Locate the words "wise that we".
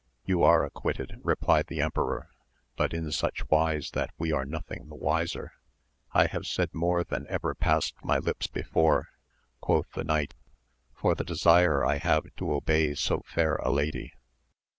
3.51-4.31